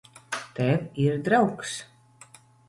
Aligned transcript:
Tev 0.59 0.87
ir 1.03 1.19
draugs. 1.27 1.77